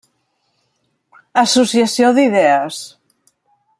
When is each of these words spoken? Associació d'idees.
Associació 1.43 2.09
d'idees. 2.19 2.81